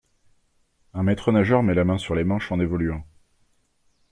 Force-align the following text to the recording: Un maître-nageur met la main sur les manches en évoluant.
Un 0.95 1.03
maître-nageur 1.03 1.61
met 1.61 1.75
la 1.75 1.83
main 1.85 1.99
sur 1.99 2.15
les 2.15 2.23
manches 2.23 2.51
en 2.51 2.59
évoluant. 2.59 3.05